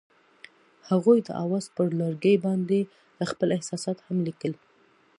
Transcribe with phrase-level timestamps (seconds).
[0.89, 2.79] هغوی د اواز پر لرګي باندې
[3.31, 4.53] خپل احساسات هم لیکل.